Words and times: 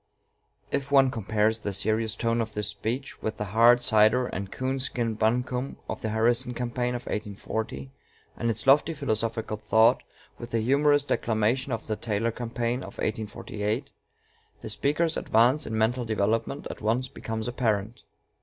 If 0.71 0.91
one 0.91 1.11
compares 1.11 1.59
the 1.59 1.73
serious 1.73 2.15
tone 2.15 2.41
of 2.41 2.53
this 2.53 2.69
speech 2.69 3.21
with 3.21 3.37
the 3.37 3.43
hard 3.45 3.81
cider 3.81 4.25
and 4.25 4.51
coon 4.51 4.79
skin 4.79 5.13
buncombe 5.13 5.77
of 5.87 6.01
the 6.01 6.09
Harrison 6.09 6.55
campaign 6.55 6.95
of 6.95 7.03
1840, 7.03 7.91
and 8.35 8.49
its 8.49 8.65
lofty 8.65 8.95
philosophical 8.95 9.57
thought 9.57 10.01
with 10.39 10.49
the 10.49 10.59
humorous 10.61 11.05
declamation 11.05 11.71
of 11.71 11.85
the 11.85 11.95
Taylor 11.95 12.31
campaign 12.31 12.79
of 12.79 12.97
1848, 12.97 13.91
the 14.61 14.71
speaker's 14.71 15.17
advance 15.17 15.67
in 15.67 15.77
mental 15.77 16.03
development 16.03 16.65
at 16.71 16.81
once 16.81 17.07
becomes 17.07 17.47
apparent. 17.47 18.01